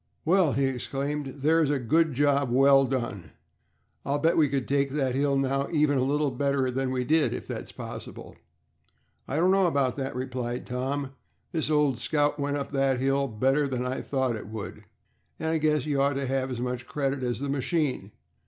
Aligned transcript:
"Well!" 0.25 0.53
he 0.53 0.65
exclaimed. 0.65 1.41
"There's 1.43 1.69
a 1.69 1.77
good 1.77 2.15
job 2.15 2.49
well 2.49 2.85
done. 2.85 3.33
I'll 4.03 4.17
bet 4.17 4.35
we 4.35 4.49
could 4.49 4.67
take 4.67 4.89
that 4.89 5.13
hill 5.13 5.37
now 5.37 5.69
even 5.71 5.99
a 5.99 6.03
little 6.03 6.31
better 6.31 6.71
than 6.71 6.89
we 6.89 7.03
did, 7.03 7.33
if 7.35 7.45
that's 7.45 7.71
possible." 7.71 8.35
"I 9.27 9.35
don't 9.35 9.51
know 9.51 9.67
about 9.67 9.97
that," 9.97 10.15
replied 10.15 10.65
Tom, 10.65 11.11
"this 11.51 11.69
old 11.69 11.99
Scout 11.99 12.39
went 12.39 12.57
up 12.57 12.71
that 12.71 12.99
hill 12.99 13.27
better 13.27 13.67
than 13.67 13.85
I 13.85 14.01
thought 14.01 14.35
it 14.35 14.51
could, 14.51 14.85
and 15.39 15.49
I 15.49 15.59
guess 15.59 15.85
you 15.85 16.01
ought 16.01 16.13
to 16.15 16.25
have 16.25 16.49
as 16.49 16.59
much 16.59 16.87
credit 16.87 17.21
as 17.21 17.39
the 17.39 17.47
machine. 17.47 18.11